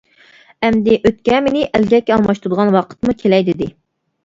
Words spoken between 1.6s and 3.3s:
ئەلگەككە ئالماشتۇرىدىغان ۋاقىتمۇ